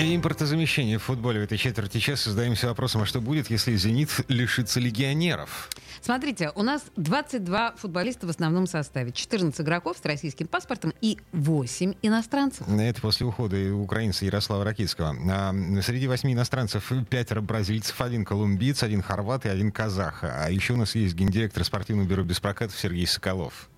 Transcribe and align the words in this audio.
Импортозамещение 0.00 0.96
в 0.96 1.02
футболе 1.02 1.40
в 1.40 1.42
этой 1.42 1.58
четверти 1.58 1.98
часа 1.98 2.30
задаемся 2.30 2.68
вопросом, 2.68 3.02
а 3.02 3.06
что 3.06 3.20
будет, 3.20 3.50
если 3.50 3.76
«Зенит» 3.76 4.08
лишится 4.28 4.80
легионеров? 4.80 5.68
Смотрите, 6.00 6.52
у 6.54 6.62
нас 6.62 6.86
22 6.96 7.74
футболиста 7.76 8.26
в 8.26 8.30
основном 8.30 8.66
составе. 8.66 9.12
14 9.12 9.60
игроков 9.60 9.98
с 9.98 10.04
российским 10.06 10.46
паспортом 10.46 10.94
и 11.02 11.18
8 11.32 11.94
иностранцев. 12.00 12.66
Это 12.66 13.00
после 13.02 13.26
ухода 13.26 13.56
украинца 13.74 14.24
Ярослава 14.24 14.64
Ракитского. 14.64 15.14
А 15.30 15.52
среди 15.82 16.08
8 16.08 16.32
иностранцев 16.32 16.90
5 17.10 17.38
бразильцев, 17.42 18.00
один 18.00 18.24
колумбиец, 18.24 18.82
один 18.82 19.02
хорват 19.02 19.44
и 19.44 19.50
один 19.50 19.70
казах. 19.70 20.24
А 20.24 20.48
еще 20.50 20.72
у 20.72 20.76
нас 20.76 20.94
есть 20.94 21.14
гендиректор 21.14 21.62
спортивного 21.62 22.08
бюро 22.08 22.22
без 22.22 22.40
прокатов 22.40 22.78
Сергей 22.78 23.06
Соколов. 23.06 23.68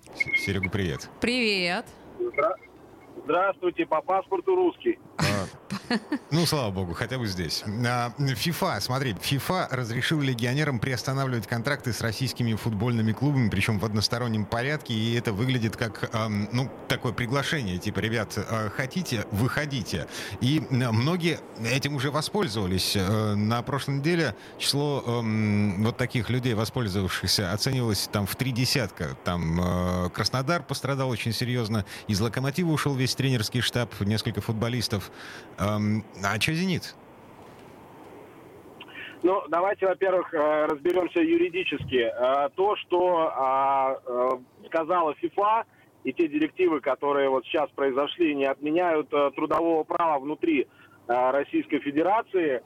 Серега, 0.45 0.69
привет. 0.69 1.09
Привет. 1.19 1.85
Здравствуйте, 3.25 3.85
по 3.85 4.01
паспорту 4.01 4.55
русский. 4.55 4.99
А, 5.17 5.23
ну, 6.31 6.45
слава 6.45 6.71
богу, 6.71 6.93
хотя 6.93 7.17
бы 7.17 7.27
здесь. 7.27 7.63
ФИФА, 8.17 8.79
смотри, 8.81 9.15
ФИФА 9.19 9.67
разрешил 9.71 10.21
легионерам 10.21 10.79
приостанавливать 10.79 11.47
контракты 11.47 11.93
с 11.93 12.01
российскими 12.01 12.53
футбольными 12.55 13.11
клубами, 13.11 13.49
причем 13.49 13.79
в 13.79 13.85
одностороннем 13.85 14.45
порядке, 14.45 14.93
и 14.93 15.15
это 15.15 15.33
выглядит 15.33 15.77
как, 15.77 16.09
ну, 16.51 16.69
такое 16.87 17.13
приглашение, 17.13 17.77
типа, 17.77 17.99
ребят, 17.99 18.33
а, 18.37 18.69
хотите, 18.69 19.25
выходите. 19.31 20.07
И 20.41 20.61
многие 20.69 21.39
этим 21.63 21.95
уже 21.95 22.11
воспользовались. 22.11 22.95
Э, 22.95 23.35
на 23.35 23.61
прошлой 23.61 23.95
неделе 23.95 24.35
число 24.57 25.03
вот 25.03 25.97
таких 25.97 26.29
людей, 26.29 26.53
воспользовавшихся, 26.53 27.51
оценивалось 27.51 28.09
там 28.11 28.25
в 28.25 28.35
три 28.35 28.51
десятка. 28.51 29.15
Там 29.23 29.59
э, 30.05 30.09
Краснодар 30.09 30.63
пострадал 30.63 31.09
очень 31.09 31.33
серьезно, 31.33 31.85
из 32.07 32.19
Локомотива 32.19 32.71
ушел 32.71 32.95
весь 32.95 33.15
тренерский 33.15 33.61
штаб, 33.61 33.99
несколько 34.01 34.41
футболистов. 34.41 35.11
А 36.23 36.39
что 36.39 36.53
«Зенит»? 36.53 36.95
Ну, 39.23 39.41
давайте, 39.47 39.87
во-первых, 39.87 40.33
э, 40.33 40.65
разберемся 40.65 41.21
юридически. 41.21 42.11
Э, 42.13 42.49
то, 42.55 42.75
что 42.75 43.31
а, 43.33 43.97
э, 44.05 44.29
сказала 44.67 45.15
ФИФА, 45.15 45.63
и 46.03 46.11
те 46.11 46.27
директивы, 46.27 46.81
которые 46.81 47.29
вот 47.29 47.45
сейчас 47.45 47.69
произошли, 47.69 48.35
не 48.35 48.43
отменяют 48.43 49.09
трудового 49.09 49.85
права 49.85 50.19
внутри 50.19 50.67
Российской 51.07 51.79
Федерации. 51.79 52.61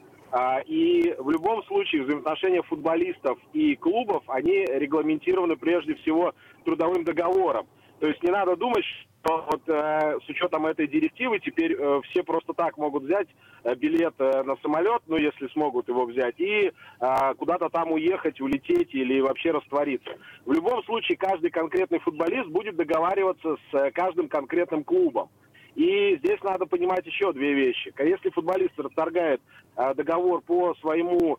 И 0.65 1.15
в 1.19 1.29
любом 1.29 1.63
случае 1.65 2.01
взаимоотношения 2.01 2.63
футболистов 2.63 3.37
и 3.53 3.75
клубов, 3.75 4.23
они 4.25 4.65
регламентированы 4.65 5.55
прежде 5.55 5.93
всего 5.97 6.33
трудовым 6.65 7.03
договором. 7.03 7.67
То 7.99 8.07
есть 8.07 8.23
не 8.23 8.31
надо 8.31 8.55
думать, 8.55 8.85
вот 9.23 9.61
э, 9.67 10.19
с 10.25 10.29
учетом 10.29 10.65
этой 10.65 10.87
директивы 10.87 11.39
теперь 11.39 11.73
э, 11.73 12.01
все 12.09 12.23
просто 12.23 12.53
так 12.53 12.77
могут 12.77 13.03
взять 13.03 13.27
э, 13.63 13.75
билет 13.75 14.13
э, 14.19 14.43
на 14.43 14.55
самолет, 14.57 15.01
ну 15.07 15.17
если 15.17 15.47
смогут 15.49 15.87
его 15.87 16.05
взять, 16.05 16.39
и 16.39 16.71
э, 16.99 17.33
куда-то 17.37 17.69
там 17.69 17.91
уехать, 17.91 18.39
улететь 18.39 18.93
или 18.93 19.19
вообще 19.19 19.51
раствориться. 19.51 20.11
В 20.45 20.53
любом 20.53 20.83
случае 20.83 21.17
каждый 21.17 21.49
конкретный 21.49 21.99
футболист 21.99 22.47
будет 22.47 22.75
договариваться 22.75 23.57
с 23.71 23.75
э, 23.75 23.91
каждым 23.91 24.29
конкретным 24.29 24.83
клубом. 24.83 25.29
И 25.75 26.17
здесь 26.17 26.41
надо 26.41 26.65
понимать 26.65 27.05
еще 27.05 27.31
две 27.33 27.53
вещи. 27.53 27.93
Если 27.99 28.29
футболист 28.31 28.79
расторгает 28.79 29.41
э, 29.75 29.93
договор 29.93 30.41
по 30.41 30.73
своему 30.75 31.37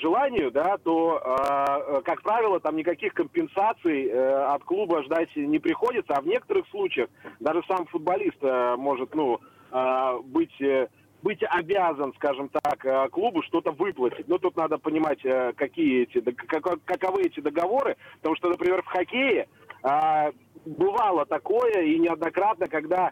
желанию, 0.00 0.50
да, 0.50 0.76
то, 0.78 1.22
э, 1.24 2.02
как 2.02 2.22
правило, 2.22 2.60
там 2.60 2.76
никаких 2.76 3.14
компенсаций 3.14 4.06
э, 4.06 4.44
от 4.44 4.62
клуба 4.64 5.02
ждать 5.04 5.34
не 5.36 5.58
приходится, 5.58 6.14
а 6.14 6.20
в 6.20 6.26
некоторых 6.26 6.68
случаях 6.68 7.08
даже 7.40 7.62
сам 7.66 7.86
футболист 7.86 8.36
э, 8.42 8.76
может, 8.76 9.14
ну, 9.14 9.40
э, 9.72 10.18
быть 10.24 10.54
быть 11.20 11.42
обязан, 11.42 12.12
скажем 12.14 12.48
так, 12.48 13.10
клубу 13.10 13.42
что-то 13.42 13.72
выплатить. 13.72 14.28
Но 14.28 14.38
тут 14.38 14.56
надо 14.56 14.78
понимать, 14.78 15.18
какие 15.56 16.04
эти, 16.04 16.20
каковы 16.20 17.22
эти 17.22 17.40
договоры, 17.40 17.96
потому 18.18 18.36
что, 18.36 18.48
например, 18.50 18.82
в 18.82 18.86
хоккее 18.86 19.48
бывало 20.64 21.26
такое 21.26 21.82
и 21.82 21.98
неоднократно, 21.98 22.68
когда 22.68 23.10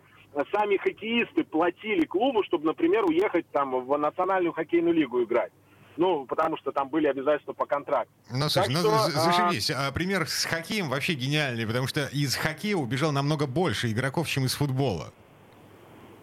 сами 0.53 0.76
хоккеисты 0.76 1.42
платили 1.42 2.04
клубу, 2.04 2.44
чтобы, 2.44 2.66
например, 2.66 3.04
уехать 3.06 3.47
там 3.50 3.84
в 3.84 3.98
национальную 3.98 4.53
хоккейную 4.53 4.94
лигу 4.94 5.24
играть. 5.24 5.50
Ну, 5.96 6.26
потому 6.26 6.56
что 6.58 6.72
там 6.72 6.88
были 6.88 7.06
обязательства 7.06 7.52
по 7.52 7.66
контракту. 7.66 8.12
Ну, 8.30 8.48
слушай, 8.48 8.66
так 8.66 8.68
ну, 8.70 8.80
что, 8.80 9.10
зашибись. 9.10 9.70
А... 9.70 9.90
Пример 9.92 10.28
с 10.28 10.44
хоккеем 10.44 10.88
вообще 10.88 11.14
гениальный, 11.14 11.66
потому 11.66 11.86
что 11.86 12.06
из 12.12 12.36
хоккея 12.36 12.76
убежал 12.76 13.12
намного 13.12 13.46
больше 13.46 13.90
игроков, 13.90 14.28
чем 14.28 14.44
из 14.44 14.54
футбола. 14.54 15.12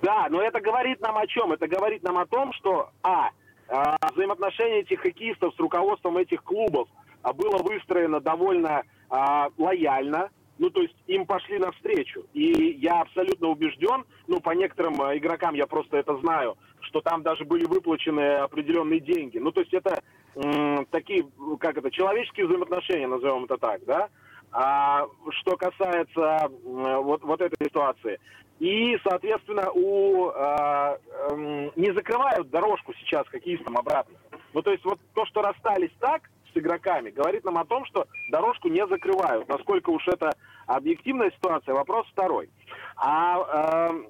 Да, 0.01 0.27
но 0.29 0.41
это 0.41 0.59
говорит 0.59 1.01
нам 1.01 1.17
о 1.17 1.25
чем? 1.27 1.53
Это 1.53 1.67
говорит 1.67 2.03
нам 2.03 2.17
о 2.17 2.25
том, 2.25 2.51
что, 2.53 2.91
а, 3.03 3.29
а 3.69 3.95
взаимоотношения 4.13 4.81
этих 4.81 4.99
хоккеистов 4.99 5.55
с 5.55 5.59
руководством 5.59 6.17
этих 6.17 6.43
клубов 6.43 6.89
а, 7.21 7.31
было 7.31 7.57
выстроено 7.57 8.19
довольно 8.19 8.83
а, 9.09 9.47
лояльно, 9.57 10.29
ну, 10.57 10.69
то 10.69 10.81
есть 10.81 10.95
им 11.07 11.25
пошли 11.25 11.57
навстречу. 11.57 12.25
И 12.33 12.77
я 12.81 13.01
абсолютно 13.01 13.47
убежден, 13.47 14.05
ну, 14.27 14.39
по 14.39 14.51
некоторым 14.51 15.01
а, 15.01 15.17
игрокам 15.17 15.55
я 15.55 15.67
просто 15.67 15.97
это 15.97 16.17
знаю, 16.17 16.57
что 16.93 17.01
там 17.01 17.23
даже 17.23 17.43
были 17.43 17.65
выплачены 17.65 18.35
определенные 18.35 18.99
деньги. 18.99 19.39
Ну, 19.39 19.51
то 19.51 19.61
есть 19.61 19.73
это 19.73 19.99
м, 20.35 20.85
такие, 20.91 21.25
как 21.59 21.75
это, 21.75 21.89
человеческие 21.89 22.45
взаимоотношения, 22.45 23.07
назовем 23.07 23.45
это 23.45 23.57
так, 23.57 23.83
да? 23.85 24.09
А 24.51 25.07
что 25.31 25.57
касается 25.57 26.51
вот, 26.63 27.23
вот 27.23 27.41
этой 27.41 27.57
ситуации. 27.65 28.19
И, 28.59 28.95
соответственно, 29.03 29.71
у, 29.71 30.27
а, 30.27 30.99
э, 31.31 31.69
не 31.75 31.91
закрывают 31.91 32.51
дорожку 32.51 32.93
сейчас 32.99 33.27
хоккеистам 33.27 33.75
обратно. 33.75 34.15
Ну, 34.53 34.61
то 34.61 34.71
есть 34.71 34.85
вот 34.85 34.99
то, 35.15 35.25
что 35.25 35.41
расстались 35.41 35.89
так 35.99 36.29
с 36.53 36.57
игроками, 36.57 37.09
говорит 37.09 37.43
нам 37.43 37.57
о 37.57 37.65
том, 37.65 37.83
что 37.85 38.05
дорожку 38.29 38.67
не 38.67 38.85
закрывают. 38.85 39.49
Насколько 39.49 39.89
уж 39.89 40.07
это 40.07 40.29
объективная 40.67 41.31
ситуация, 41.31 41.73
вопрос 41.73 42.05
второй. 42.11 42.51
А 42.97 43.89
э, 43.89 44.03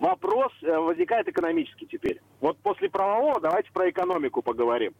вопрос 0.00 0.52
э, 0.62 0.76
возникает 0.76 1.28
экономический 1.28 1.86
теперь. 1.86 2.20
Вот 2.40 2.58
после 2.58 2.88
правового 2.88 3.40
давайте 3.40 3.70
про 3.72 3.88
экономику 3.90 4.42
поговорим. 4.42 4.94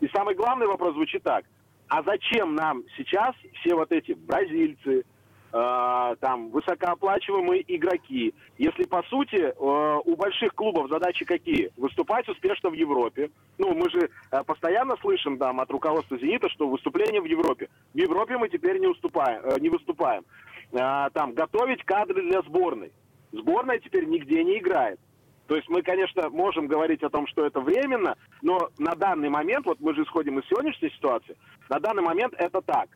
И 0.00 0.08
самый 0.08 0.34
главный 0.34 0.66
вопрос 0.66 0.94
звучит 0.94 1.22
так. 1.22 1.44
А 1.88 2.02
зачем 2.02 2.54
нам 2.54 2.82
сейчас 2.96 3.34
все 3.60 3.74
вот 3.74 3.92
эти 3.92 4.12
бразильцы, 4.12 5.04
э, 5.52 6.16
там, 6.20 6.50
высокооплачиваемые 6.50 7.64
игроки, 7.76 8.34
если, 8.58 8.84
по 8.84 9.02
сути, 9.04 9.36
э, 9.36 10.00
у 10.04 10.16
больших 10.16 10.54
клубов 10.54 10.90
задачи 10.90 11.24
какие? 11.24 11.70
Выступать 11.76 12.28
успешно 12.28 12.70
в 12.70 12.74
Европе. 12.74 13.30
Ну, 13.58 13.74
мы 13.74 13.88
же 13.90 14.10
постоянно 14.46 14.96
слышим 15.00 15.38
там, 15.38 15.60
от 15.60 15.70
руководства 15.70 16.18
«Зенита», 16.18 16.48
что 16.50 16.68
выступление 16.68 17.20
в 17.20 17.26
Европе. 17.26 17.68
В 17.92 17.98
Европе 17.98 18.38
мы 18.38 18.48
теперь 18.48 18.78
не, 18.78 18.86
уступаем, 18.86 19.42
не 19.60 19.68
выступаем. 19.68 20.24
Там, 20.72 21.34
готовить 21.34 21.84
кадры 21.84 22.22
для 22.22 22.42
сборной. 22.42 22.90
Сборная 23.34 23.80
теперь 23.80 24.04
нигде 24.04 24.44
не 24.44 24.58
играет. 24.58 25.00
То 25.48 25.56
есть 25.56 25.68
мы, 25.68 25.82
конечно, 25.82 26.30
можем 26.30 26.68
говорить 26.68 27.02
о 27.02 27.10
том, 27.10 27.26
что 27.26 27.44
это 27.44 27.60
временно, 27.60 28.16
но 28.42 28.70
на 28.78 28.94
данный 28.94 29.28
момент, 29.28 29.66
вот 29.66 29.80
мы 29.80 29.94
же 29.94 30.04
исходим 30.04 30.38
из 30.38 30.46
сегодняшней 30.46 30.90
ситуации, 30.90 31.36
на 31.68 31.80
данный 31.80 32.02
момент 32.02 32.32
это 32.38 32.62
так. 32.62 32.88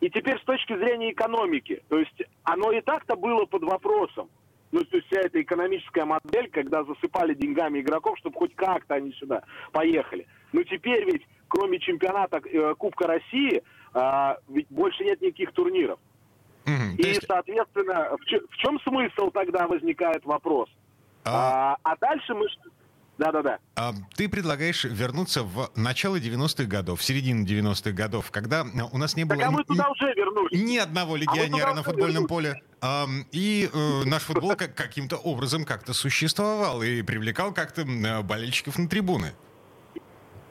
И 0.00 0.08
теперь 0.10 0.38
с 0.38 0.44
точки 0.44 0.76
зрения 0.76 1.12
экономики, 1.12 1.82
то 1.88 1.98
есть 1.98 2.22
оно 2.44 2.70
и 2.72 2.80
так-то 2.80 3.16
было 3.16 3.46
под 3.46 3.64
вопросом. 3.64 4.28
Ну, 4.70 4.84
то 4.84 4.98
есть 4.98 5.08
вся 5.08 5.20
эта 5.20 5.42
экономическая 5.42 6.04
модель, 6.04 6.48
когда 6.50 6.84
засыпали 6.84 7.34
деньгами 7.34 7.80
игроков, 7.80 8.18
чтобы 8.18 8.38
хоть 8.38 8.54
как-то 8.54 8.94
они 8.94 9.12
сюда 9.14 9.42
поехали. 9.72 10.26
Но 10.52 10.62
теперь 10.62 11.04
ведь, 11.10 11.26
кроме 11.48 11.80
чемпионата 11.80 12.40
э, 12.44 12.74
Кубка 12.76 13.08
России, 13.08 13.62
э, 13.94 14.34
ведь 14.48 14.68
больше 14.70 15.04
нет 15.04 15.20
никаких 15.22 15.52
турниров. 15.52 15.98
Угу, 16.70 16.96
и, 16.98 17.06
есть... 17.06 17.26
соответственно, 17.26 18.16
в, 18.16 18.24
ч- 18.26 18.40
в 18.48 18.56
чем 18.56 18.80
смысл 18.80 19.30
тогда 19.30 19.66
возникает 19.66 20.24
вопрос? 20.24 20.68
А, 21.24 21.76
а, 21.84 21.92
а 21.92 21.96
дальше 21.96 22.34
мы... 22.34 22.46
Да-да-да. 23.18 23.58
А, 23.76 23.92
ты 24.16 24.30
предлагаешь 24.30 24.84
вернуться 24.84 25.42
в 25.42 25.70
начало 25.76 26.16
90-х 26.16 26.64
годов, 26.64 27.00
в 27.00 27.04
середину 27.04 27.44
90-х 27.44 27.92
годов, 27.92 28.30
когда 28.30 28.64
у 28.92 28.96
нас 28.96 29.14
не 29.14 29.24
было... 29.24 29.38
Так 29.38 29.48
а 29.48 29.50
мы 29.50 29.64
туда 29.64 29.90
уже 29.90 30.14
вернулись. 30.14 30.58
Ни 30.58 30.78
одного 30.78 31.14
а 31.14 31.18
легионера 31.18 31.70
а 31.70 31.74
на 31.74 31.82
футбольном 31.82 32.26
поле. 32.26 32.62
А, 32.80 33.04
и 33.30 33.68
э, 33.70 34.04
наш 34.06 34.22
футбол 34.22 34.56
как, 34.56 34.74
каким-то 34.74 35.16
образом 35.16 35.66
как-то 35.66 35.92
существовал 35.92 36.82
и 36.82 37.02
привлекал 37.02 37.52
как-то 37.52 37.84
болельщиков 38.22 38.78
на 38.78 38.88
трибуны. 38.88 39.32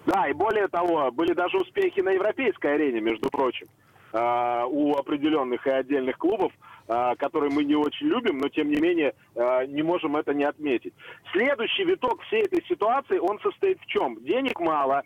Да, 0.06 0.28
и 0.28 0.34
более 0.34 0.68
того, 0.68 1.12
были 1.12 1.34
даже 1.34 1.58
успехи 1.58 2.02
на 2.02 2.12
европейской 2.12 2.76
арене, 2.76 3.00
между 3.00 3.30
прочим. 3.30 3.68
Uh, 4.12 4.66
у 4.66 4.96
определенных 4.96 5.68
и 5.68 5.70
отдельных 5.70 6.18
клубов 6.18 6.52
а, 6.92 7.16
который 7.18 7.52
мы 7.52 7.64
не 7.64 7.76
очень 7.76 8.08
любим, 8.08 8.40
но 8.40 8.50
тем 8.50 8.68
не 8.68 8.78
менее 8.78 9.14
а, 9.36 9.64
не 9.68 9.84
можем 9.84 10.18
это 10.18 10.34
не 10.34 10.44
отметить. 10.44 10.92
Следующий 11.32 11.84
виток 11.84 12.20
всей 12.24 12.42
этой 12.42 12.66
ситуации, 12.66 13.20
он 13.20 13.40
состоит 13.42 13.80
в 13.80 13.86
чем? 13.86 14.18
Денег 14.24 14.60
мало, 14.60 14.98
а, 14.98 15.04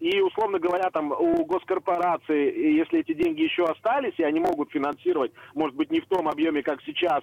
и, 0.00 0.20
условно 0.20 0.58
говоря, 0.58 0.90
там 0.90 1.10
у 1.12 1.44
госкорпорации, 1.44 2.76
если 2.76 3.00
эти 3.00 3.14
деньги 3.14 3.42
еще 3.42 3.64
остались, 3.64 4.14
и 4.18 4.22
они 4.22 4.38
могут 4.38 4.70
финансировать, 4.70 5.32
может 5.54 5.74
быть, 5.76 5.90
не 5.90 6.00
в 6.00 6.06
том 6.06 6.28
объеме, 6.28 6.62
как 6.62 6.82
сейчас, 6.82 7.22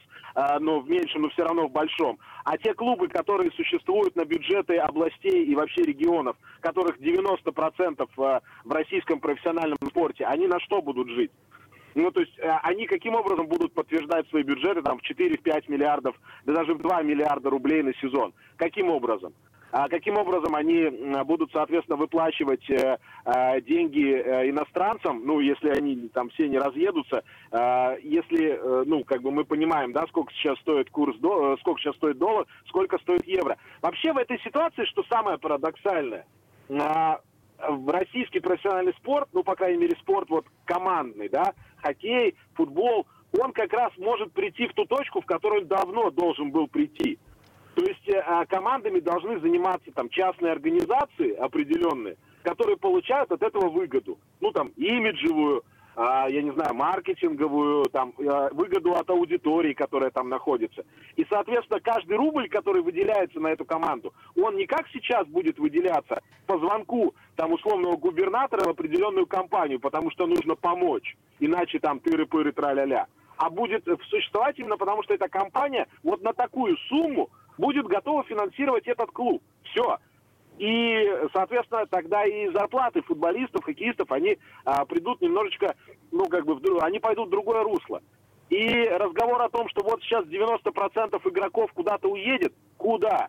но 0.59 0.79
в 0.79 0.89
меньшем, 0.89 1.21
но 1.21 1.29
все 1.29 1.43
равно 1.43 1.67
в 1.67 1.71
большом. 1.71 2.17
А 2.43 2.57
те 2.57 2.73
клубы, 2.73 3.07
которые 3.07 3.51
существуют 3.51 4.15
на 4.15 4.25
бюджеты 4.25 4.77
областей 4.77 5.45
и 5.45 5.55
вообще 5.55 5.83
регионов, 5.83 6.35
которых 6.59 6.99
90% 6.99 8.09
в 8.15 8.41
российском 8.69 9.19
профессиональном 9.19 9.77
спорте, 9.87 10.25
они 10.25 10.47
на 10.47 10.59
что 10.59 10.81
будут 10.81 11.09
жить? 11.09 11.31
Ну, 11.93 12.09
то 12.09 12.21
есть 12.21 12.37
они 12.63 12.87
каким 12.87 13.15
образом 13.15 13.47
будут 13.47 13.73
подтверждать 13.73 14.27
свои 14.29 14.43
бюджеты 14.43 14.81
там 14.81 14.97
в 14.97 15.09
4-5 15.09 15.65
миллиардов, 15.67 16.15
да 16.45 16.53
даже 16.53 16.73
в 16.73 16.81
2 16.81 17.03
миллиарда 17.03 17.49
рублей 17.49 17.83
на 17.83 17.93
сезон? 17.95 18.33
Каким 18.55 18.89
образом? 18.89 19.33
А 19.71 19.88
каким 19.88 20.18
образом 20.18 20.53
они 20.56 20.89
будут, 21.23 21.51
соответственно, 21.53 21.97
выплачивать 21.97 22.69
э, 22.69 22.97
э, 23.25 23.62
деньги 23.62 24.13
э, 24.13 24.50
иностранцам, 24.50 25.25
ну, 25.25 25.39
если 25.39 25.69
они 25.69 26.09
там 26.09 26.29
все 26.29 26.50
не 26.50 26.57
разъедутся, 26.57 27.23
если, 28.01 28.85
ну, 28.85 29.03
как 29.03 29.21
бы 29.21 29.31
мы 29.31 29.44
понимаем, 29.44 29.91
да, 29.91 30.06
сколько 30.07 30.31
сейчас 30.33 30.57
стоит 30.59 30.89
курс, 30.89 31.15
сколько 31.59 31.79
сейчас 31.79 31.95
стоит 31.95 32.18
доллар, 32.18 32.45
сколько 32.68 32.97
стоит 33.00 33.25
евро. 33.25 33.57
Вообще 33.81 34.13
в 34.13 34.18
этой 34.18 34.39
ситуации, 34.39 34.85
что 34.85 35.03
самое 35.09 35.38
парадоксальное, 35.38 36.25
э, 36.69 36.75
в 36.75 37.89
российский 37.89 38.39
профессиональный 38.39 38.94
спорт, 38.94 39.29
ну, 39.33 39.44
по 39.44 39.56
крайней 39.56 39.79
мере, 39.79 39.95
спорт 39.97 40.29
вот 40.29 40.45
командный, 40.65 41.29
да, 41.29 41.53
хоккей, 41.77 42.35
футбол, 42.53 43.07
он 43.39 43.51
как 43.53 43.71
раз 43.73 43.91
может 43.97 44.31
прийти 44.33 44.68
в 44.68 44.73
ту 44.73 44.85
точку, 44.85 45.21
в 45.21 45.25
которую 45.25 45.65
давно 45.65 46.09
должен 46.12 46.51
был 46.51 46.68
прийти. 46.68 47.19
То 47.75 47.83
есть 47.83 48.07
э, 48.09 48.45
командами 48.50 49.00
должны 49.00 49.39
заниматься 49.39 49.91
там 49.94 50.09
частные 50.09 50.51
организации 50.51 51.33
определенные, 51.35 52.18
которые 52.44 52.77
получают 52.77 53.31
от 53.31 53.41
этого 53.41 53.69
выгоду. 53.69 54.18
Ну, 54.41 54.51
там, 54.51 54.69
имиджевую, 54.75 55.63
а, 55.95 56.27
я 56.29 56.41
не 56.41 56.51
знаю, 56.51 56.73
маркетинговую, 56.73 57.85
там, 57.85 58.13
э, 58.18 58.50
выгоду 58.51 58.94
от 58.94 59.09
аудитории, 59.09 59.73
которая 59.73 60.09
там 60.09 60.29
находится. 60.29 60.83
И, 61.15 61.25
соответственно, 61.29 61.79
каждый 61.79 62.18
рубль, 62.18 62.50
который 62.50 62.81
выделяется 62.81 63.39
на 63.39 63.47
эту 63.47 63.63
команду, 63.63 64.13
он 64.35 64.56
не 64.56 64.65
как 64.65 64.88
сейчас 64.89 65.27
будет 65.27 65.57
выделяться 65.57 66.21
по 66.47 66.57
звонку 66.57 67.13
там 67.35 67.53
условного 67.53 67.95
губернатора 67.95 68.65
в 68.65 68.69
определенную 68.69 69.27
компанию, 69.27 69.79
потому 69.79 70.12
что 70.12 70.27
нужно 70.27 70.56
помочь, 70.56 71.15
иначе 71.39 71.79
там 71.79 72.00
тыры-пыры 72.00 72.51
тра-ля-ля. 72.51 73.07
А 73.38 73.50
будет 73.50 73.88
существовать 74.09 74.59
именно 74.59 74.77
потому, 74.77 75.01
что 75.03 75.13
эта 75.13 75.27
компания 75.27 75.88
вот 76.03 76.21
на 76.21 76.31
такую 76.31 76.77
сумму 76.89 77.29
будет 77.61 77.85
готова 77.85 78.23
финансировать 78.23 78.87
этот 78.87 79.11
клуб. 79.11 79.41
Все. 79.63 79.97
И, 80.57 81.07
соответственно, 81.31 81.85
тогда 81.85 82.25
и 82.25 82.49
зарплаты 82.49 83.01
футболистов, 83.03 83.63
хоккеистов, 83.63 84.11
они 84.11 84.37
а, 84.65 84.83
придут 84.85 85.21
немножечко, 85.21 85.75
ну, 86.11 86.27
как 86.27 86.45
бы, 86.45 86.55
в, 86.55 86.83
они 86.83 86.99
пойдут 86.99 87.27
в 87.27 87.31
другое 87.31 87.63
русло. 87.63 88.01
И 88.49 88.83
разговор 88.83 89.41
о 89.41 89.49
том, 89.49 89.69
что 89.69 89.83
вот 89.83 90.01
сейчас 90.01 90.25
90% 90.25 91.29
игроков 91.29 91.71
куда-то 91.73 92.09
уедет, 92.09 92.53
куда? 92.77 93.27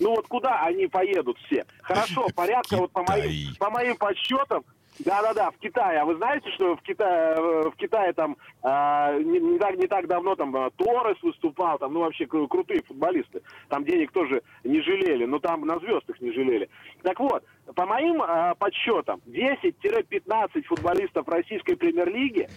Ну 0.00 0.10
вот 0.14 0.26
куда 0.28 0.62
они 0.62 0.86
поедут 0.86 1.36
все? 1.46 1.66
Хорошо, 1.82 2.26
порядка 2.34 2.76
вот 2.76 2.92
по 2.92 3.02
моим, 3.02 3.54
по 3.58 3.68
моим 3.70 3.96
подсчетам, 3.96 4.64
да-да-да, 4.98 5.50
в 5.50 5.58
Китае. 5.58 6.00
А 6.00 6.04
вы 6.04 6.16
знаете, 6.16 6.50
что 6.50 6.76
в 6.76 6.82
Китае, 6.82 7.36
э, 7.36 7.70
в 7.70 7.76
Китае 7.76 8.12
там 8.12 8.36
э, 8.62 9.22
не, 9.22 9.38
не, 9.38 9.58
так, 9.58 9.76
не 9.76 9.86
так 9.86 10.06
давно 10.08 10.34
там 10.34 10.54
э, 10.56 10.70
Торрес 10.76 11.22
выступал, 11.22 11.78
там, 11.78 11.94
ну, 11.94 12.00
вообще 12.00 12.26
крутые 12.26 12.82
футболисты. 12.82 13.42
Там 13.68 13.84
денег 13.84 14.10
тоже 14.12 14.42
не 14.64 14.80
жалели, 14.80 15.24
но 15.24 15.38
там 15.38 15.62
на 15.62 15.78
звезд 15.78 16.08
их 16.10 16.20
не 16.20 16.32
жалели. 16.32 16.68
Так 17.02 17.20
вот, 17.20 17.44
по 17.74 17.86
моим 17.86 18.22
э, 18.22 18.54
подсчетам, 18.58 19.20
10-15 19.26 20.62
футболистов 20.64 21.28
российской 21.28 21.76
премьер-лиги 21.76 22.48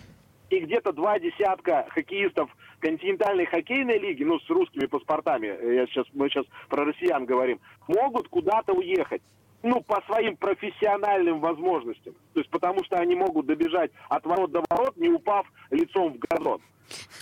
и 0.50 0.60
где-то 0.60 0.94
два 0.94 1.20
десятка 1.20 1.86
хоккеистов 1.90 2.50
континентальной 2.80 3.46
хоккейной 3.46 4.00
лиги, 4.00 4.24
ну, 4.24 4.40
с 4.40 4.50
русскими 4.50 4.88
паспортами, 4.88 5.48
я 5.76 5.86
сейчас, 5.86 6.08
мы 6.14 6.30
сейчас 6.30 6.46
про 6.68 6.86
россиян 6.86 7.26
говорим, 7.26 7.60
могут 7.88 8.28
куда-то 8.28 8.74
уехать 8.74 9.22
ну, 9.64 9.82
по 9.82 10.02
своим 10.08 10.38
профессиональным 10.38 11.40
возможностям. 11.40 12.14
То 12.34 12.40
есть 12.40 12.50
потому 12.50 12.84
что 12.84 12.98
они 12.98 13.16
могут 13.16 13.46
добежать 13.46 13.92
от 14.10 14.26
ворот 14.26 14.52
до 14.52 14.64
ворот, 14.70 14.98
не 14.98 15.10
упав 15.10 15.46
лицом 15.70 16.14
в 16.14 16.20
газон. 16.20 16.62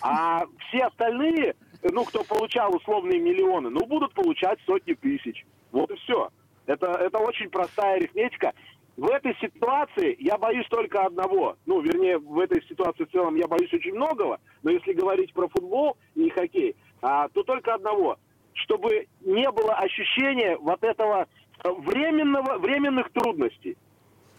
А 0.01 0.45
все 0.67 0.85
остальные, 0.85 1.55
ну, 1.83 2.03
кто 2.05 2.23
получал 2.23 2.75
условные 2.75 3.19
миллионы, 3.19 3.69
ну, 3.69 3.85
будут 3.85 4.13
получать 4.13 4.59
сотни 4.65 4.93
тысяч. 4.93 5.45
Вот 5.71 5.91
и 5.91 5.95
все. 5.95 6.29
Это, 6.65 6.87
это 6.87 7.17
очень 7.19 7.49
простая 7.49 7.95
арифметика. 7.95 8.53
В 8.97 9.09
этой 9.09 9.33
ситуации 9.39 10.17
я 10.19 10.37
боюсь 10.37 10.67
только 10.67 11.05
одного. 11.05 11.55
Ну, 11.65 11.79
вернее, 11.81 12.17
в 12.17 12.37
этой 12.39 12.61
ситуации 12.67 13.05
в 13.05 13.11
целом 13.11 13.35
я 13.35 13.47
боюсь 13.47 13.73
очень 13.73 13.93
многого. 13.93 14.39
Но 14.61 14.71
если 14.71 14.91
говорить 14.93 15.33
про 15.33 15.47
футбол 15.47 15.97
и 16.15 16.29
хоккей, 16.29 16.75
а, 17.01 17.29
то 17.29 17.43
только 17.43 17.75
одного. 17.75 18.17
Чтобы 18.53 19.07
не 19.21 19.49
было 19.51 19.75
ощущения 19.75 20.57
вот 20.57 20.83
этого 20.83 21.27
временного, 21.63 22.57
временных 22.57 23.11
трудностей. 23.11 23.77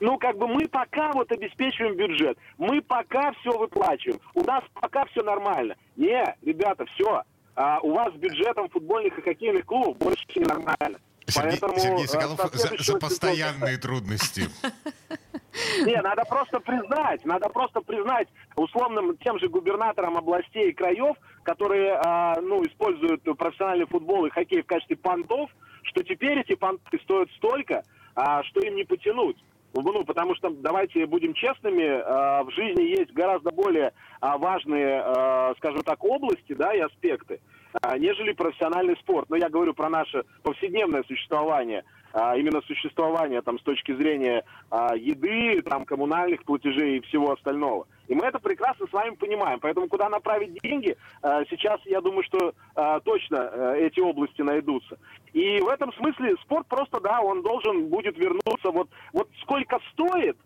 Ну, 0.01 0.17
как 0.17 0.39
бы 0.39 0.49
мы 0.49 0.67
пока 0.67 1.13
вот 1.13 1.31
обеспечиваем 1.31 1.95
бюджет, 1.95 2.39
мы 2.57 2.81
пока 2.81 3.33
все 3.33 3.57
выплачиваем, 3.57 4.19
у 4.35 4.43
нас 4.45 4.65
пока 4.73 5.05
все 5.07 5.23
нормально. 5.23 5.77
Не, 5.97 6.25
ребята, 6.43 6.87
все, 6.87 7.23
а, 7.55 7.81
у 7.81 7.93
вас 7.93 8.15
с 8.15 8.17
бюджетом 8.17 8.71
футбольных 8.71 9.19
и 9.19 9.23
хоккейных 9.23 9.67
клубов 9.67 9.99
больше 9.99 10.25
не 10.35 10.45
нормально. 10.45 10.99
Сергей, 11.27 11.59
Поэтому, 11.61 11.79
Сергей 11.79 12.09
Соколов, 12.09 12.41
за, 12.55 12.77
за 12.79 12.99
постоянные 12.99 13.77
трудности. 13.77 14.49
Не, 15.85 16.01
надо 16.01 16.25
просто 16.25 16.61
признать, 16.61 17.25
надо 17.25 17.49
просто 17.49 17.81
признать 17.81 18.29
условным 18.57 19.17
тем 19.19 19.39
же 19.39 19.49
губернаторам 19.49 20.17
областей 20.17 20.71
и 20.71 20.73
краев, 20.73 21.17
которые, 21.43 21.95
а, 21.95 22.41
ну, 22.41 22.65
используют 22.65 23.23
профессиональный 23.37 23.87
футбол 23.87 24.27
и 24.27 24.31
хоккей 24.31 24.63
в 24.63 24.67
качестве 24.67 24.97
понтов, 24.97 25.51
что 25.91 26.03
теперь 26.03 26.39
эти 26.39 26.55
понты 26.55 26.99
стоят 27.03 27.31
столько, 27.37 27.83
а, 28.15 28.43
что 28.45 28.61
им 28.61 28.77
не 28.77 28.85
потянуть. 28.85 29.37
Ну, 29.73 30.05
потому 30.05 30.35
что, 30.35 30.51
давайте 30.51 31.07
будем 31.07 31.33
честными, 31.33 31.83
э, 31.83 32.43
в 32.43 32.51
жизни 32.51 32.83
есть 32.83 33.13
гораздо 33.13 33.53
более 33.53 33.87
э, 33.87 33.93
важные, 34.21 35.01
э, 35.05 35.55
скажем 35.59 35.83
так, 35.83 36.03
области, 36.03 36.55
да, 36.55 36.75
и 36.75 36.81
аспекты, 36.81 37.41
э, 37.81 37.99
нежели 37.99 38.33
профессиональный 38.33 38.97
спорт. 38.97 39.31
Но 39.31 39.37
я 39.37 39.49
говорю 39.49 39.73
про 39.73 39.89
наше 39.89 40.25
повседневное 40.43 41.05
существование– 41.05 41.85
именно 42.13 42.61
существования 42.63 43.41
там 43.41 43.61
с 43.61 43.63
точки 43.63 43.95
зрения 43.95 44.45
а, 44.69 44.97
еды, 44.97 45.63
там 45.63 45.85
коммунальных 45.85 46.43
платежей 46.45 46.99
и 46.99 47.01
всего 47.03 47.33
остального. 47.33 47.87
И 48.11 48.15
мы 48.15 48.27
это 48.27 48.41
прекрасно 48.41 48.89
с 48.89 48.93
вами 48.93 49.15
понимаем. 49.15 49.61
Поэтому 49.61 49.89
куда 49.89 50.09
направить 50.09 50.61
деньги, 50.65 50.97
а, 51.23 51.45
сейчас 51.45 51.81
я 51.85 52.01
думаю, 52.01 52.25
что 52.25 52.53
а, 52.75 52.99
точно 52.99 53.39
а, 53.39 53.75
эти 53.77 54.01
области 54.01 54.43
найдутся. 54.43 54.99
И 55.33 55.61
в 55.61 55.69
этом 55.69 55.93
смысле 55.93 56.35
спорт 56.43 56.67
просто, 56.67 56.99
да, 57.01 57.21
он 57.21 57.43
должен 57.43 57.87
будет 57.87 58.19
вернуться. 58.19 58.73
Вот, 58.73 58.89
вот 59.13 59.29
сколько 59.43 59.79
стоит 59.93 60.37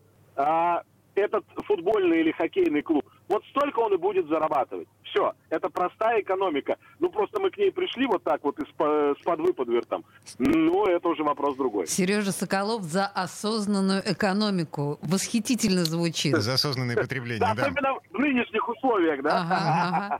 этот 1.14 1.44
футбольный 1.64 2.20
или 2.20 2.32
хоккейный 2.32 2.82
клуб, 2.82 3.04
вот 3.28 3.42
столько 3.50 3.78
он 3.78 3.94
и 3.94 3.96
будет 3.96 4.26
зарабатывать. 4.26 4.88
Все, 5.14 5.32
это 5.48 5.68
простая 5.68 6.22
экономика. 6.22 6.76
Ну, 6.98 7.08
просто 7.08 7.38
мы 7.38 7.50
к 7.50 7.56
ней 7.56 7.70
пришли 7.70 8.04
вот 8.04 8.24
так 8.24 8.42
вот 8.42 8.58
из-под 8.58 9.38
выподвертом. 9.38 10.04
Ну, 10.38 10.86
это 10.86 11.06
уже 11.08 11.22
вопрос 11.22 11.56
другой. 11.56 11.86
Сережа 11.86 12.32
Соколов 12.32 12.82
за 12.82 13.06
осознанную 13.06 14.02
экономику. 14.04 14.98
Восхитительно 15.02 15.84
звучит. 15.84 16.36
За 16.36 16.54
осознанное 16.54 16.96
потребление, 16.96 17.38
да. 17.38 17.52
Особенно 17.52 17.94
в 18.10 18.18
нынешних 18.18 18.68
условиях, 18.68 19.22
да. 19.22 20.18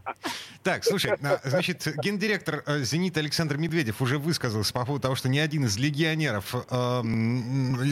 Так, 0.63 0.85
слушай, 0.85 1.13
значит, 1.43 1.87
гендиректор 2.03 2.63
э, 2.65 2.85
«Зенита» 2.85 3.21
Александр 3.21 3.59
Медведев 3.59 4.01
уже 4.01 4.19
высказался 4.19 4.73
по 4.73 4.87
поводу 4.87 5.03
того, 5.03 5.15
что 5.15 5.29
ни 5.29 5.39
один 5.39 5.65
из 5.65 5.77
легионеров 5.77 6.55
э, 6.55 7.03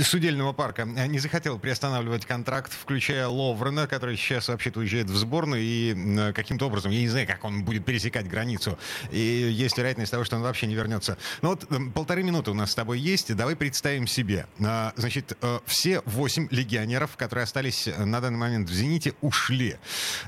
судельного 0.04 0.52
парка 0.52 0.84
не 0.84 1.18
захотел 1.18 1.58
приостанавливать 1.58 2.24
контракт, 2.26 2.72
включая 2.72 3.26
Ловрена, 3.26 3.86
который 3.88 4.16
сейчас 4.16 4.48
вообще-то 4.48 4.80
уезжает 4.80 5.10
в 5.10 5.16
сборную 5.16 5.60
и 5.62 6.32
каким-то 6.32 6.66
образом 6.66 6.91
я 6.92 7.00
не 7.00 7.08
знаю, 7.08 7.26
как 7.26 7.44
он 7.44 7.64
будет 7.64 7.84
пересекать 7.84 8.28
границу. 8.28 8.78
И 9.10 9.18
есть 9.18 9.76
вероятность 9.78 10.12
того, 10.12 10.24
что 10.24 10.36
он 10.36 10.42
вообще 10.42 10.66
не 10.66 10.74
вернется. 10.74 11.18
Ну 11.42 11.50
вот 11.50 11.66
полторы 11.94 12.22
минуты 12.22 12.50
у 12.50 12.54
нас 12.54 12.72
с 12.72 12.74
тобой 12.74 12.98
есть. 12.98 13.34
Давай 13.36 13.56
представим 13.56 14.06
себе. 14.06 14.46
А, 14.64 14.92
значит, 14.96 15.36
э, 15.40 15.58
все 15.66 16.02
восемь 16.06 16.48
легионеров, 16.50 17.16
которые 17.16 17.44
остались 17.44 17.88
э, 17.88 18.04
на 18.04 18.20
данный 18.20 18.38
момент 18.38 18.68
в 18.68 18.72
«Зените», 18.72 19.14
ушли. 19.20 19.76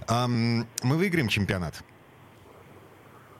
Мы 0.08 0.66
выиграем 0.82 1.28
чемпионат? 1.28 1.82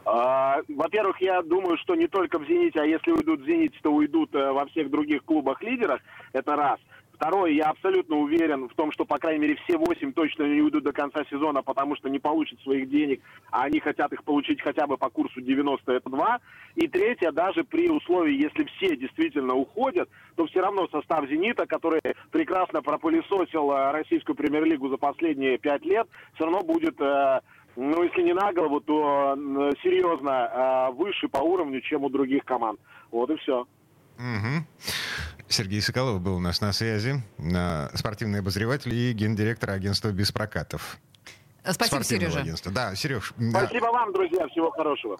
А, 0.04 0.58
во-первых, 0.68 1.20
я 1.20 1.42
думаю, 1.42 1.78
что 1.78 1.94
не 1.94 2.06
только 2.08 2.38
в 2.38 2.46
«Зените», 2.46 2.80
а 2.80 2.84
если 2.84 3.10
уйдут 3.10 3.40
в 3.40 3.46
«Зените», 3.46 3.78
то 3.82 3.90
уйдут 3.90 4.34
э, 4.34 4.52
во 4.52 4.66
всех 4.66 4.90
других 4.90 5.24
клубах-лидерах. 5.24 6.00
Это 6.32 6.56
раз. 6.56 6.78
Второе, 7.14 7.52
я 7.52 7.66
абсолютно 7.66 8.16
уверен 8.16 8.68
в 8.68 8.75
том, 8.75 8.90
что, 8.90 9.04
по 9.04 9.18
крайней 9.18 9.40
мере, 9.40 9.56
все 9.64 9.78
восемь 9.78 10.12
точно 10.12 10.44
не 10.44 10.61
уйдут 10.61 10.83
до 10.83 10.92
конца 10.92 11.25
сезона, 11.30 11.62
потому 11.62 11.94
что 11.97 12.09
не 12.09 12.18
получат 12.18 12.61
своих 12.61 12.90
денег, 12.90 13.21
а 13.50 13.62
они 13.62 13.78
хотят 13.78 14.12
их 14.12 14.25
получить 14.25 14.61
хотя 14.61 14.87
бы 14.87 14.97
по 14.97 15.09
курсу 15.11 15.40
90 15.40 15.92
это 15.92 16.11
2. 16.11 16.40
И 16.75 16.88
третье, 16.88 17.30
даже 17.30 17.62
при 17.62 17.88
условии, 17.88 18.42
если 18.42 18.64
все 18.64 18.97
действительно 18.97 19.54
уходят, 19.54 20.09
то 20.35 20.47
все 20.47 20.61
равно 20.61 20.88
состав 20.88 21.28
«Зенита», 21.28 21.66
который 21.66 22.00
прекрасно 22.33 22.83
пропылесосил 22.83 23.71
э, 23.71 23.92
российскую 23.92 24.35
премьер-лигу 24.35 24.88
за 24.88 24.97
последние 24.97 25.59
пять 25.59 25.85
лет, 25.85 26.09
все 26.35 26.44
равно 26.44 26.62
будет 26.62 27.00
э, 27.00 27.40
ну, 27.76 28.02
если 28.02 28.23
не 28.23 28.35
на 28.35 28.52
голову, 28.52 28.80
то 28.80 29.37
серьезно 29.83 30.30
э, 30.30 30.92
выше 30.94 31.28
по 31.28 31.38
уровню, 31.38 31.80
чем 31.80 32.04
у 32.04 32.11
других 32.11 32.44
команд. 32.44 32.80
Вот 33.11 33.30
и 33.30 33.37
все. 33.37 33.66
Угу. 34.18 35.03
Сергей 35.48 35.80
Соколов 35.80 36.20
был 36.20 36.36
у 36.36 36.40
нас 36.40 36.60
на 36.60 36.72
связи, 36.72 37.22
спортивный 37.94 38.40
обозреватель 38.40 38.94
и 38.94 39.12
гендиректор 39.12 39.70
агентства 39.70 40.10
«Без 40.10 40.32
прокатов». 40.32 40.98
Спасибо, 41.72 42.04
Сережа. 42.04 42.40
Агентства. 42.40 42.70
Да, 42.70 42.94
Сереж. 42.94 43.32
Спасибо 43.36 43.86
да. 43.86 43.92
вам, 43.92 44.12
друзья. 44.12 44.46
Всего 44.48 44.70
хорошего. 44.70 45.16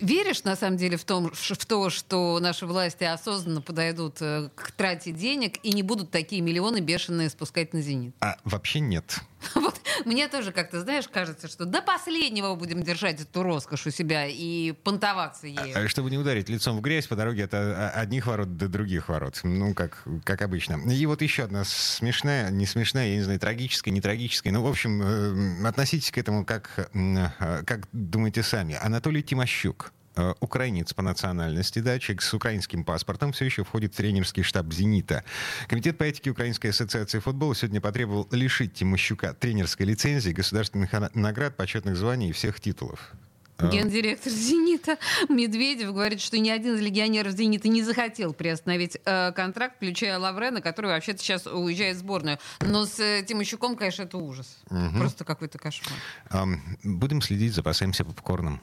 Веришь, 0.00 0.42
на 0.44 0.56
самом 0.56 0.78
деле, 0.78 0.96
в, 0.96 1.04
том, 1.04 1.30
в 1.32 1.66
то, 1.66 1.90
что 1.90 2.38
наши 2.40 2.66
власти 2.66 3.04
осознанно 3.04 3.60
подойдут 3.60 4.22
э, 4.22 4.48
к 4.54 4.72
трате 4.72 5.12
денег 5.12 5.58
и 5.62 5.72
не 5.72 5.82
будут 5.82 6.10
такие 6.10 6.40
миллионы 6.40 6.80
бешеные 6.80 7.28
спускать 7.28 7.74
на 7.74 7.82
«Зенит»? 7.82 8.14
А 8.20 8.38
вообще 8.44 8.80
нет. 8.80 9.20
Вот 9.54 9.80
мне 10.04 10.28
тоже 10.28 10.52
как-то, 10.52 10.80
знаешь, 10.80 11.08
кажется, 11.08 11.48
что 11.48 11.64
до 11.64 11.82
последнего 11.82 12.54
будем 12.54 12.82
держать 12.82 13.20
эту 13.20 13.42
роскошь 13.42 13.86
у 13.86 13.90
себя 13.90 14.26
и 14.26 14.72
понтоваться 14.72 15.46
ею. 15.46 15.72
А, 15.74 15.88
чтобы 15.88 16.10
не 16.10 16.18
ударить 16.18 16.48
лицом 16.48 16.76
в 16.78 16.80
грязь 16.80 17.06
по 17.06 17.16
дороге 17.16 17.44
от 17.44 17.54
а, 17.54 17.90
одних 17.90 18.26
ворот 18.26 18.56
до 18.56 18.68
других 18.68 19.08
ворот. 19.08 19.40
Ну, 19.42 19.74
как, 19.74 20.04
как 20.24 20.42
обычно. 20.42 20.80
И 20.90 21.06
вот 21.06 21.22
еще 21.22 21.44
одна 21.44 21.64
смешная, 21.64 22.50
не 22.50 22.66
смешная, 22.66 23.08
я 23.08 23.16
не 23.16 23.22
знаю, 23.22 23.40
трагическая, 23.40 23.92
не 23.92 24.00
трагическая. 24.00 24.52
Ну, 24.52 24.62
в 24.62 24.66
общем, 24.66 25.02
э, 25.02 25.68
относитесь 25.68 26.10
к 26.10 26.18
этому 26.18 26.44
как, 26.44 26.90
э, 26.92 27.62
как 27.64 27.88
думаете 27.92 28.42
сами. 28.42 28.78
Анатолий 28.80 29.22
Тимощук 29.22 29.92
украинец 30.40 30.92
по 30.92 31.02
национальности, 31.02 31.80
да, 31.80 31.98
человек 31.98 32.22
с 32.22 32.32
украинским 32.34 32.84
паспортом, 32.84 33.32
все 33.32 33.44
еще 33.44 33.64
входит 33.64 33.94
в 33.94 33.96
тренерский 33.96 34.42
штаб 34.42 34.72
«Зенита». 34.72 35.24
Комитет 35.68 35.98
по 35.98 36.04
этике 36.04 36.30
Украинской 36.30 36.68
ассоциации 36.68 37.18
футбола 37.18 37.54
сегодня 37.54 37.80
потребовал 37.80 38.28
лишить 38.30 38.74
Тимощука 38.74 39.34
тренерской 39.34 39.86
лицензии, 39.86 40.30
государственных 40.30 40.90
наград, 41.14 41.56
почетных 41.56 41.96
званий 41.96 42.30
и 42.30 42.32
всех 42.32 42.60
титулов. 42.60 43.14
Э, 43.58 43.70
Гендиректор 43.70 44.30
«Зенита» 44.32 44.98
Медведев 45.28 45.92
говорит, 45.92 46.20
что 46.20 46.38
ни 46.38 46.50
один 46.50 46.74
из 46.74 46.80
легионеров 46.80 47.32
«Зенита» 47.32 47.68
не 47.68 47.82
захотел 47.82 48.32
приостановить 48.32 48.98
э, 49.04 49.32
контракт, 49.32 49.76
включая 49.76 50.18
Лаврена, 50.18 50.60
который 50.60 50.86
вообще-то 50.86 51.20
сейчас 51.20 51.46
уезжает 51.46 51.96
в 51.96 52.00
сборную. 52.00 52.38
Но 52.60 52.84
с 52.86 52.98
э, 53.00 53.24
Тимощуком, 53.26 53.76
конечно, 53.76 54.02
это 54.02 54.18
ужас. 54.18 54.58
Угу. 54.70 54.98
Просто 54.98 55.24
какой-то 55.24 55.58
кошмар. 55.58 55.98
Эм, 56.30 56.78
будем 56.82 57.22
следить, 57.22 57.54
запасаемся 57.54 58.04
попкорном. 58.04 58.60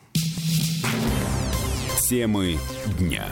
Темы 2.09 2.59
дня. 2.99 3.25